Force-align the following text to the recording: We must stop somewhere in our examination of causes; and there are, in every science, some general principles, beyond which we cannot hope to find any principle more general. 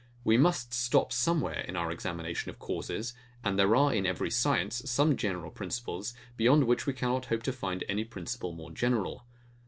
We 0.23 0.35
must 0.35 0.73
stop 0.73 1.13
somewhere 1.13 1.59
in 1.59 1.75
our 1.75 1.91
examination 1.91 2.49
of 2.49 2.57
causes; 2.57 3.13
and 3.43 3.59
there 3.59 3.75
are, 3.75 3.93
in 3.93 4.07
every 4.07 4.31
science, 4.31 4.81
some 4.89 5.15
general 5.15 5.51
principles, 5.51 6.15
beyond 6.37 6.63
which 6.63 6.87
we 6.87 6.93
cannot 6.93 7.27
hope 7.27 7.43
to 7.43 7.53
find 7.53 7.83
any 7.87 8.03
principle 8.03 8.51
more 8.51 8.71
general. 8.71 9.27